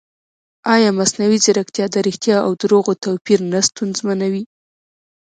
ایا 0.73 0.89
مصنوعي 0.99 1.37
ځیرکتیا 1.45 1.85
د 1.91 1.95
ریښتیا 2.07 2.37
او 2.45 2.51
دروغو 2.61 2.93
توپیر 3.03 3.39
نه 3.51 3.59
ستونزمنوي؟ 3.67 4.43